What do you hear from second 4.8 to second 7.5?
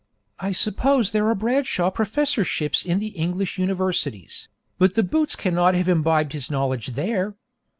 the boots cannot have imbibed his knowledge there.